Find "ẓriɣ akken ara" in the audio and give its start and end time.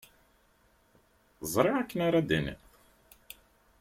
1.53-2.19